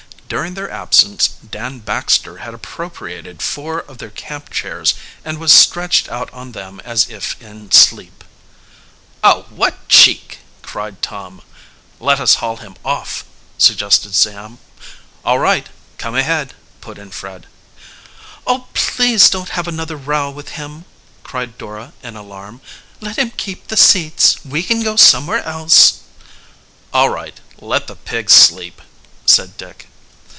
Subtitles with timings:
[0.37, 4.93] During their absence Dan Baxter had appropriated four of their camp chairs
[5.25, 8.23] and was stretched out on them as if in sleep.
[9.25, 11.41] "Oh, what a cheek!" cried Tom.
[11.99, 13.25] "Let us haul him off,"
[13.57, 14.59] suggested Sam.
[15.25, 15.67] "All right,
[15.97, 17.45] come ahead," put in Fred.
[18.47, 20.85] "Oh, please don't have another row with him!"
[21.23, 22.61] cried Dora in alarm.
[23.01, 24.37] "Let him keep the seats.
[24.45, 25.95] We can go somewhere else."
[26.93, 28.81] "All right, let the pig sleep,"
[29.25, 29.87] said Dick.